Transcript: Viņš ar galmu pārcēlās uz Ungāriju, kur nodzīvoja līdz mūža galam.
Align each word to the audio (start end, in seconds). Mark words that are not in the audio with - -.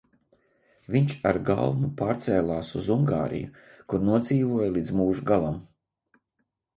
Viņš 0.93 1.11
ar 1.31 1.37
galmu 1.49 1.89
pārcēlās 1.99 2.71
uz 2.79 2.89
Ungāriju, 2.95 3.49
kur 3.93 4.07
nodzīvoja 4.07 4.71
līdz 4.79 4.95
mūža 5.01 5.27
galam. 5.33 5.61